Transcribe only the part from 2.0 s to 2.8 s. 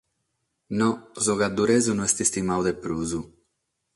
est istimadu de